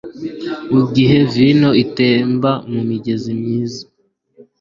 [0.73, 3.83] mugihe vino itemba mumigezi myiza